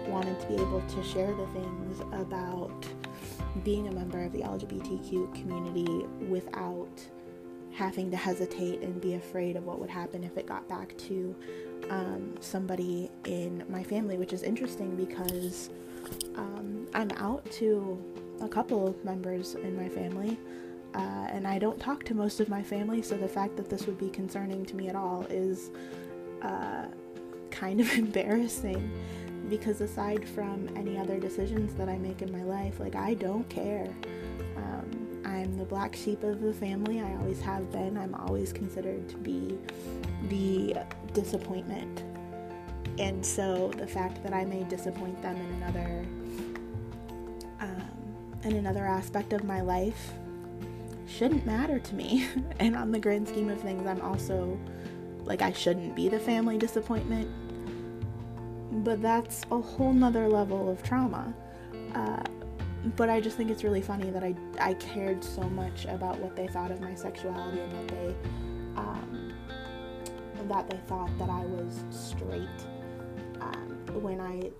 wanted 0.09 0.37
to 0.41 0.47
be 0.47 0.55
able 0.55 0.81
to 0.81 1.03
share 1.03 1.33
the 1.33 1.47
things 1.47 2.01
about 2.11 2.85
being 3.63 3.87
a 3.87 3.91
member 3.93 4.21
of 4.23 4.33
the 4.33 4.39
LGBTQ 4.39 5.33
community 5.35 6.05
without 6.27 6.91
having 7.77 8.09
to 8.09 8.17
hesitate 8.17 8.81
and 8.81 8.99
be 8.99 9.13
afraid 9.13 9.55
of 9.55 9.63
what 9.63 9.77
would 9.79 9.89
happen 9.89 10.23
if 10.23 10.35
it 10.35 10.47
got 10.47 10.67
back 10.67 10.97
to 10.97 11.35
um, 11.91 12.33
somebody 12.39 13.11
in 13.25 13.63
my 13.69 13.83
family, 13.83 14.17
which 14.17 14.33
is 14.33 14.41
interesting 14.41 14.95
because 14.95 15.69
um, 16.35 16.87
I'm 16.95 17.11
out 17.17 17.49
to 17.51 18.03
a 18.41 18.47
couple 18.47 18.95
members 19.03 19.53
in 19.53 19.77
my 19.77 19.87
family. 19.89 20.39
Uh, 20.95 21.27
and 21.29 21.47
I 21.47 21.59
don't 21.59 21.79
talk 21.79 22.03
to 22.05 22.15
most 22.15 22.39
of 22.39 22.49
my 22.49 22.63
family, 22.63 23.03
so 23.03 23.15
the 23.15 23.27
fact 23.27 23.55
that 23.57 23.69
this 23.69 23.85
would 23.85 23.99
be 23.99 24.09
concerning 24.09 24.65
to 24.65 24.75
me 24.75 24.87
at 24.87 24.95
all 24.95 25.27
is 25.29 25.69
uh, 26.41 26.85
kind 27.51 27.79
of 27.79 27.93
embarrassing 27.97 28.91
because 29.49 29.81
aside 29.81 30.27
from 30.27 30.67
any 30.75 30.97
other 30.97 31.19
decisions 31.19 31.75
that 31.75 31.89
I 31.89 31.97
make 31.99 32.23
in 32.23 32.31
my 32.31 32.43
life, 32.43 32.79
like 32.79 32.95
I 32.95 33.13
don't 33.13 33.47
care. 33.49 33.87
I'm 35.37 35.55
the 35.55 35.65
black 35.65 35.95
sheep 35.95 36.23
of 36.23 36.41
the 36.41 36.51
family. 36.51 36.99
I 36.99 37.15
always 37.17 37.39
have 37.41 37.71
been. 37.71 37.95
I'm 37.95 38.15
always 38.15 38.51
considered 38.51 39.07
to 39.09 39.17
be 39.17 39.57
the 40.29 40.77
disappointment. 41.13 42.03
And 42.97 43.23
so 43.23 43.71
the 43.77 43.85
fact 43.85 44.23
that 44.23 44.33
I 44.33 44.45
may 44.45 44.63
disappoint 44.63 45.21
them 45.21 45.35
in 45.35 45.61
another 45.61 46.05
um, 47.59 47.83
in 48.43 48.53
another 48.53 48.85
aspect 48.85 49.33
of 49.33 49.43
my 49.43 49.61
life 49.61 50.13
shouldn't 51.07 51.45
matter 51.45 51.77
to 51.79 51.95
me. 51.95 52.27
and 52.59 52.75
on 52.75 52.91
the 52.91 52.99
grand 52.99 53.27
scheme 53.27 53.49
of 53.49 53.61
things, 53.61 53.85
I'm 53.85 54.01
also 54.01 54.57
like 55.23 55.43
I 55.43 55.51
shouldn't 55.51 55.95
be 55.95 56.09
the 56.09 56.19
family 56.19 56.57
disappointment. 56.57 57.29
But 58.83 59.03
that's 59.03 59.43
a 59.51 59.59
whole 59.59 59.93
nother 59.93 60.27
level 60.27 60.67
of 60.69 60.81
trauma. 60.81 61.31
Uh, 61.93 62.23
but 62.95 63.09
I 63.09 63.19
just 63.19 63.37
think 63.37 63.49
it's 63.49 63.63
really 63.63 63.81
funny 63.81 64.09
that 64.11 64.23
I, 64.23 64.35
I 64.59 64.73
cared 64.75 65.23
so 65.23 65.41
much 65.41 65.85
about 65.85 66.19
what 66.19 66.35
they 66.35 66.47
thought 66.47 66.71
of 66.71 66.79
my 66.81 66.95
sexuality 66.95 67.59
and 67.59 67.71
that 67.71 67.87
they 67.87 68.15
um, 68.75 69.33
that 70.47 70.69
they 70.69 70.77
thought 70.87 71.09
that 71.17 71.29
I 71.29 71.41
was 71.41 71.83
straight 71.89 72.47
um, 73.41 73.85
when 74.01 74.21
I 74.21 74.51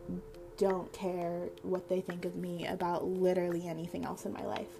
don't 0.57 0.91
care 0.91 1.50
what 1.62 1.88
they 1.88 2.01
think 2.01 2.25
of 2.25 2.36
me 2.36 2.65
about 2.65 3.05
literally 3.05 3.67
anything 3.67 4.05
else 4.05 4.25
in 4.25 4.33
my 4.33 4.45
life. 4.45 4.67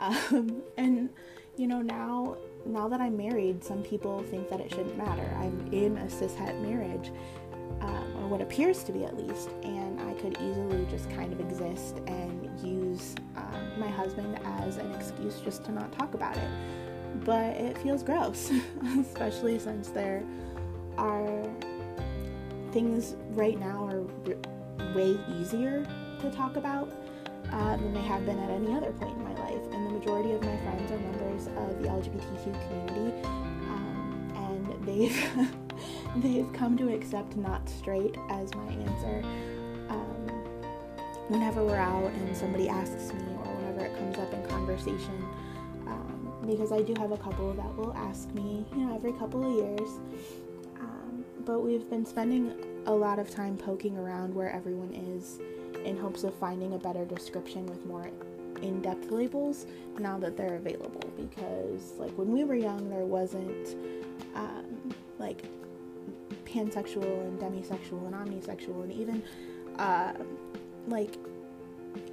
Um, 0.00 0.62
and 0.76 1.10
you 1.56 1.66
know 1.66 1.82
now 1.82 2.36
now 2.64 2.86
that 2.86 3.00
I'm 3.00 3.16
married, 3.16 3.64
some 3.64 3.82
people 3.82 4.22
think 4.30 4.48
that 4.48 4.60
it 4.60 4.70
shouldn't 4.70 4.96
matter. 4.96 5.28
I'm 5.40 5.66
in 5.72 5.98
a 5.98 6.04
cishet 6.04 6.62
marriage, 6.62 7.10
um, 7.80 8.16
or 8.16 8.28
what 8.28 8.40
appears 8.40 8.82
to 8.84 8.92
be 8.92 9.04
at 9.04 9.16
least, 9.16 9.50
and 9.62 10.00
I 10.00 10.14
could 10.14 10.36
easily 10.40 10.86
just 10.90 11.08
kind 11.10 11.32
of 11.32 11.40
exist 11.40 11.98
and 12.06 12.48
use 12.62 13.14
um, 13.36 13.78
my 13.78 13.88
husband 13.88 14.38
as 14.44 14.76
an 14.76 14.92
excuse 14.94 15.40
just 15.40 15.64
to 15.64 15.72
not 15.72 15.92
talk 15.92 16.14
about 16.14 16.36
it 16.36 16.50
but 17.24 17.56
it 17.56 17.76
feels 17.78 18.02
gross, 18.02 18.50
especially 19.00 19.58
since 19.58 19.88
there 19.88 20.22
are 20.96 21.44
things 22.72 23.16
right 23.30 23.58
now 23.58 23.84
are 23.86 24.02
way 24.94 25.18
easier 25.38 25.84
to 26.20 26.30
talk 26.30 26.56
about 26.56 26.90
uh, 27.52 27.76
than 27.76 27.94
they 27.94 28.02
have 28.02 28.26
been 28.26 28.38
at 28.38 28.50
any 28.50 28.72
other 28.72 28.92
point 28.92 29.16
in 29.16 29.24
my 29.24 29.34
life. 29.40 29.62
And 29.72 29.86
the 29.86 29.90
majority 29.90 30.32
of 30.32 30.42
my 30.42 30.56
friends 30.58 30.90
are 30.90 30.98
members 30.98 31.46
of 31.46 31.82
the 31.82 31.88
LGBTQ 31.88 32.68
community, 32.68 33.22
um, 33.24 34.32
and 34.36 34.86
they've 34.86 35.50
they've 36.22 36.52
come 36.52 36.76
to 36.78 36.92
accept 36.92 37.36
not 37.36 37.68
straight 37.68 38.16
as 38.30 38.54
my 38.54 38.66
answer. 38.66 39.22
Um, 39.88 40.28
whenever 41.28 41.64
we're 41.64 41.76
out 41.76 42.10
and 42.10 42.36
somebody 42.36 42.68
asks 42.68 43.12
me, 43.12 43.22
or 43.44 43.54
whenever 43.56 43.86
it 43.86 43.96
comes 43.98 44.18
up 44.18 44.32
in 44.32 44.46
conversation 44.46 45.24
because 46.48 46.72
I 46.72 46.80
do 46.80 46.94
have 46.98 47.12
a 47.12 47.16
couple 47.18 47.52
that 47.52 47.76
will 47.76 47.92
ask 47.94 48.32
me, 48.32 48.64
you 48.72 48.78
know, 48.78 48.94
every 48.94 49.12
couple 49.12 49.44
of 49.44 49.66
years. 49.66 49.98
Um, 50.80 51.24
but 51.44 51.60
we've 51.60 51.88
been 51.90 52.06
spending 52.06 52.54
a 52.86 52.92
lot 52.92 53.18
of 53.18 53.30
time 53.30 53.56
poking 53.56 53.98
around 53.98 54.34
where 54.34 54.50
everyone 54.50 54.94
is 54.94 55.40
in 55.84 55.96
hopes 55.96 56.24
of 56.24 56.34
finding 56.34 56.72
a 56.72 56.78
better 56.78 57.04
description 57.04 57.66
with 57.66 57.84
more 57.84 58.10
in 58.62 58.80
depth 58.80 59.10
labels 59.10 59.66
now 59.98 60.18
that 60.18 60.36
they're 60.36 60.56
available. 60.56 61.04
Because, 61.16 61.92
like, 61.98 62.16
when 62.16 62.32
we 62.32 62.44
were 62.44 62.54
young, 62.54 62.88
there 62.88 63.04
wasn't, 63.04 63.76
um, 64.34 64.94
like, 65.18 65.44
pansexual 66.48 67.02
and 67.02 67.38
demisexual 67.38 68.06
and 68.06 68.14
omnisexual 68.14 68.82
and 68.82 68.92
even, 68.92 69.22
uh, 69.78 70.12
like, 70.86 71.16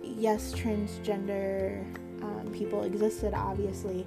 yes, 0.03 0.53
transgender 0.53 1.83
um, 2.21 2.51
people 2.53 2.83
existed, 2.83 3.33
obviously, 3.33 4.05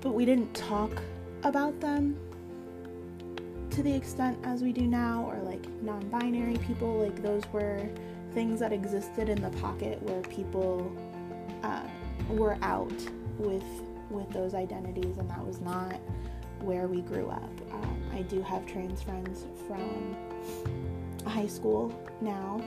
but 0.00 0.10
we 0.10 0.24
didn't 0.24 0.52
talk 0.54 1.02
about 1.42 1.78
them 1.80 2.16
to 3.70 3.82
the 3.82 3.94
extent 3.94 4.38
as 4.42 4.62
we 4.62 4.72
do 4.72 4.86
now, 4.86 5.24
or 5.30 5.40
like 5.42 5.64
non 5.82 6.00
binary 6.08 6.56
people, 6.58 6.98
like 6.98 7.22
those 7.22 7.42
were 7.52 7.88
things 8.34 8.60
that 8.60 8.72
existed 8.72 9.28
in 9.28 9.40
the 9.40 9.50
pocket 9.58 10.02
where 10.02 10.20
people 10.22 10.92
uh, 11.62 11.86
were 12.28 12.58
out 12.62 12.92
with 13.38 13.64
with 14.10 14.28
those 14.30 14.54
identities, 14.54 15.18
and 15.18 15.28
that 15.30 15.46
was 15.46 15.60
not 15.60 16.00
where 16.62 16.86
we 16.86 17.02
grew 17.02 17.28
up. 17.28 17.50
Um, 17.72 18.10
I 18.12 18.22
do 18.22 18.42
have 18.42 18.66
trans 18.66 19.02
friends 19.02 19.46
from 19.66 20.16
high 21.24 21.46
school 21.46 21.92
now, 22.20 22.60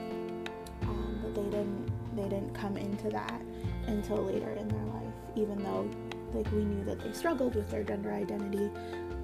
um, 0.82 1.18
but 1.22 1.34
they 1.34 1.44
didn't 1.50 1.90
they 2.16 2.22
didn't 2.24 2.54
come 2.54 2.76
into 2.76 3.08
that 3.10 3.40
until 3.86 4.18
later 4.18 4.50
in 4.50 4.68
their 4.68 4.84
life. 4.84 5.14
Even 5.36 5.62
though 5.62 5.88
like 6.34 6.50
we 6.52 6.64
knew 6.64 6.84
that 6.84 7.00
they 7.00 7.12
struggled 7.12 7.54
with 7.54 7.70
their 7.70 7.82
gender 7.82 8.12
identity, 8.12 8.70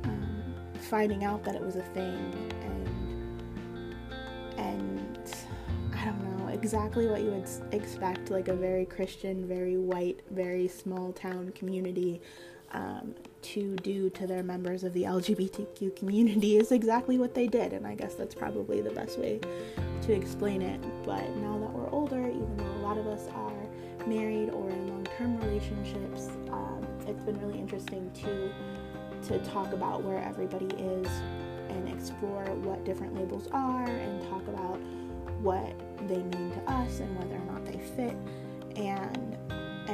um, 0.04 0.42
finding 0.80 1.24
out 1.24 1.44
that 1.44 1.54
it 1.54 1.62
was 1.62 1.76
a 1.76 1.82
thing 1.82 2.50
and 2.62 2.88
and 4.58 5.34
I 5.94 6.04
don't 6.04 6.38
know 6.38 6.48
exactly 6.48 7.06
what 7.06 7.22
you 7.22 7.30
would 7.30 7.48
expect 7.72 8.30
like 8.30 8.48
a 8.48 8.54
very 8.54 8.84
Christian, 8.84 9.46
very 9.46 9.76
white, 9.76 10.20
very 10.30 10.68
small 10.68 11.12
town 11.12 11.50
community 11.50 12.20
um, 12.72 13.14
to 13.42 13.76
do 13.76 14.10
to 14.10 14.26
their 14.26 14.42
members 14.42 14.84
of 14.84 14.92
the 14.92 15.04
LGBTQ 15.04 15.96
community 15.96 16.56
is 16.56 16.72
exactly 16.72 17.18
what 17.18 17.34
they 17.34 17.46
did, 17.46 17.72
and 17.72 17.86
I 17.86 17.94
guess 17.94 18.14
that's 18.14 18.34
probably 18.34 18.80
the 18.80 18.90
best 18.90 19.18
way 19.18 19.40
to 20.02 20.12
explain 20.12 20.62
it. 20.62 20.80
But 21.04 21.28
now 21.36 21.58
that 21.58 21.72
we're 21.72 21.90
older, 21.90 22.28
even 22.28 22.56
though 22.56 22.64
a 22.64 22.82
lot 22.82 22.98
of 22.98 23.06
us 23.06 23.28
are 23.34 24.06
married 24.06 24.50
or 24.50 24.70
in 24.70 24.88
long-term 24.88 25.38
relationships, 25.40 26.28
um, 26.50 26.86
it's 27.06 27.22
been 27.22 27.40
really 27.40 27.58
interesting 27.58 28.10
to 28.22 28.52
to 29.28 29.38
talk 29.40 29.72
about 29.72 30.04
where 30.04 30.22
everybody 30.22 30.66
is 30.76 31.08
and 31.70 31.88
explore 31.88 32.44
what 32.62 32.84
different 32.84 33.14
labels 33.14 33.48
are 33.52 33.84
and 33.84 34.22
talk 34.30 34.46
about 34.46 34.78
what 35.42 35.72
they 36.06 36.18
mean 36.18 36.52
to 36.52 36.72
us 36.72 37.00
and 37.00 37.18
whether 37.18 37.34
or 37.34 37.52
not 37.52 37.64
they 37.64 37.78
fit 37.96 38.16
and 38.76 39.36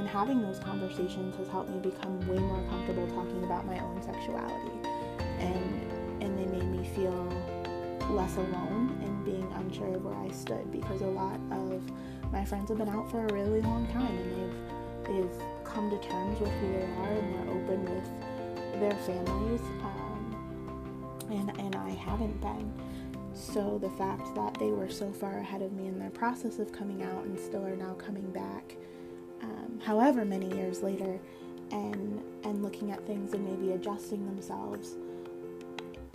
and 0.05 0.13
having 0.13 0.43
those 0.43 0.59
conversations 0.59 1.35
has 1.37 1.49
helped 1.49 1.71
me 1.71 1.79
become 1.79 2.21
way 2.29 2.37
more 2.37 2.63
comfortable 2.69 3.07
talking 3.15 3.43
about 3.43 3.65
my 3.65 3.79
own 3.79 4.03
sexuality. 4.03 4.71
And 5.39 6.23
and 6.23 6.39
they 6.39 6.45
made 6.45 6.67
me 6.67 6.87
feel 6.95 7.25
less 8.11 8.37
alone 8.37 9.01
in 9.03 9.25
being 9.25 9.51
unsure 9.55 9.95
of 9.95 10.05
where 10.05 10.15
I 10.15 10.31
stood 10.31 10.71
because 10.71 11.01
a 11.01 11.07
lot 11.07 11.41
of 11.51 11.81
my 12.31 12.45
friends 12.45 12.69
have 12.69 12.77
been 12.77 12.91
out 12.91 13.11
for 13.11 13.25
a 13.25 13.33
really 13.33 13.63
long 13.63 13.87
time 13.95 14.15
and 14.15 14.31
they've 14.37 15.07
they've 15.07 15.43
come 15.65 15.89
to 15.89 15.99
terms 16.07 16.39
with 16.39 16.53
who 16.53 16.73
they 16.75 16.85
are 16.85 17.13
and 17.13 17.35
they're 17.35 17.55
open 17.57 17.85
with 17.87 18.81
their 18.81 18.99
families 19.07 19.63
um, 19.81 21.17
and 21.31 21.59
and 21.59 21.75
I 21.77 21.93
haven't 21.93 22.39
been. 22.43 22.71
So 23.33 23.79
the 23.79 23.91
fact 23.91 24.35
that 24.35 24.53
they 24.59 24.69
were 24.69 24.91
so 24.91 25.11
far 25.13 25.39
ahead 25.39 25.63
of 25.63 25.73
me 25.73 25.87
in 25.87 25.99
their 25.99 26.11
process 26.11 26.59
of 26.59 26.73
coming 26.73 27.03
out 27.03 27.25
and 27.25 27.41
still 27.41 27.65
are 27.65 27.75
now 27.75 27.95
coming 27.95 28.31
back 28.33 28.77
however 29.83 30.25
many 30.25 30.55
years 30.55 30.83
later 30.83 31.19
and 31.71 32.23
and 32.45 32.63
looking 32.63 32.91
at 32.91 33.05
things 33.07 33.33
and 33.33 33.45
maybe 33.45 33.73
adjusting 33.73 34.25
themselves 34.27 34.97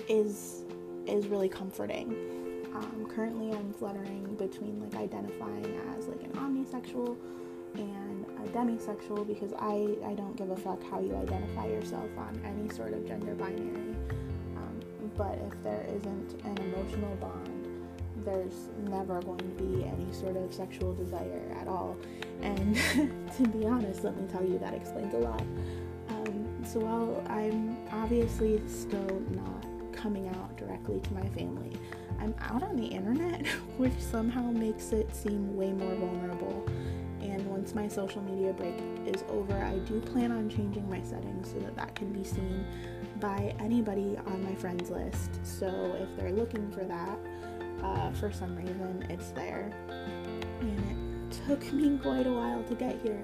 is 0.08 0.64
is 1.06 1.28
really 1.28 1.50
comforting. 1.50 2.12
Um, 2.74 3.08
currently, 3.14 3.52
I'm 3.52 3.74
fluttering 3.74 4.36
between 4.36 4.80
like 4.80 4.96
identifying 4.96 5.80
as 5.98 6.08
like 6.08 6.22
an 6.24 6.32
omnisexual 6.34 7.18
and 7.76 8.26
a 8.44 8.50
demisexual 8.50 9.28
because 9.28 9.54
I 9.54 9.96
I 10.06 10.14
don't 10.14 10.36
give 10.36 10.52
a 10.52 10.56
fuck 10.56 10.82
how 10.84 11.00
you 11.00 11.16
identify 11.16 11.68
yourself 11.68 12.10
on 12.18 12.40
any 12.46 12.70
sort 12.70 12.94
of 12.94 13.08
gender 13.08 13.34
binary. 13.34 13.96
Um, 14.56 14.80
but 15.18 15.40
if 15.48 15.64
there 15.64 15.86
isn't 15.90 16.42
an 16.46 16.58
emotional 16.58 17.16
bond 17.16 17.60
there's 18.26 18.70
never 18.84 19.22
going 19.22 19.38
to 19.38 19.64
be 19.64 19.86
any 19.86 20.12
sort 20.14 20.36
of 20.36 20.54
sexual 20.54 20.94
desire 20.94 21.42
at 21.60 21.68
all. 21.68 21.98
And 22.42 22.76
to 23.38 23.48
be 23.48 23.66
honest, 23.66 24.04
let 24.04 24.16
me 24.16 24.28
tell 24.28 24.44
you, 24.44 24.58
that 24.60 24.74
explains 24.74 25.14
a 25.14 25.18
lot. 25.18 25.42
Um, 26.10 26.64
so 26.64 26.80
while 26.80 27.24
I'm 27.30 27.78
obviously 27.92 28.62
still 28.68 29.22
not 29.32 29.66
coming 29.92 30.28
out 30.30 30.56
directly 30.58 31.00
to 31.00 31.14
my 31.14 31.28
family, 31.30 31.74
I'm 32.20 32.36
out 32.42 32.64
on 32.64 32.76
the 32.76 32.86
internet, 32.86 33.46
which 33.78 33.98
somehow 34.00 34.52
makes 34.52 34.92
it 34.92 35.14
seem 35.16 35.56
way 35.56 35.72
more 35.72 35.96
vulnerable. 35.96 36.66
And 37.22 37.46
once 37.48 37.76
my 37.76 37.88
social 37.88 38.22
media 38.22 38.54
break 38.54 38.76
is 39.06 39.24
over, 39.30 39.54
I 39.54 39.78
do 39.80 40.00
plan 40.00 40.32
on 40.32 40.50
changing 40.50 40.90
my 40.90 41.02
settings 41.02 41.52
so 41.52 41.60
that 41.60 41.76
that 41.76 41.96
can 41.96 42.14
be 42.14 42.24
seen 42.24 42.66
by 43.20 43.54
anybody 43.60 44.18
on 44.26 44.44
my 44.44 44.56
friends 44.56 44.90
list. 44.90 45.46
So 45.46 45.68
if 46.00 46.16
they're 46.18 46.32
looking 46.32 46.72
for 46.72 46.86
that, 46.86 47.20
uh, 47.84 48.12
for 48.12 48.32
some 48.32 48.56
reason 48.56 49.06
it's 49.10 49.32
there. 49.32 49.72
Took 51.50 51.74
me 51.74 51.98
quite 51.98 52.28
a 52.28 52.32
while 52.32 52.62
to 52.66 52.76
get 52.76 53.02
here, 53.02 53.24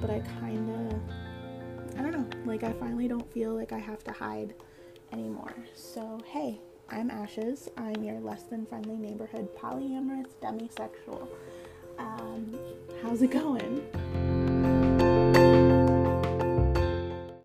but 0.00 0.08
I 0.08 0.20
kind 0.38 0.70
of, 0.70 1.98
I 1.98 2.02
don't 2.02 2.12
know, 2.12 2.24
like 2.44 2.62
I 2.62 2.72
finally 2.74 3.08
don't 3.08 3.28
feel 3.32 3.52
like 3.52 3.72
I 3.72 3.78
have 3.78 4.04
to 4.04 4.12
hide 4.12 4.54
anymore. 5.12 5.52
So, 5.74 6.20
hey, 6.24 6.60
I'm 6.88 7.10
Ashes. 7.10 7.68
I'm 7.76 8.00
your 8.04 8.20
less 8.20 8.44
than 8.44 8.64
friendly 8.64 8.96
neighborhood 8.96 9.48
polyamorous 9.56 10.30
demisexual. 10.40 11.26
Um, 11.98 12.56
how's 13.02 13.22
it 13.22 13.32
going? 13.32 13.84